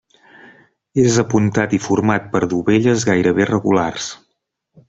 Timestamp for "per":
2.33-2.43